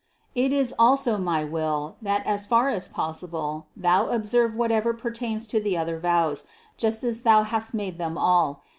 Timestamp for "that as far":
2.01-2.69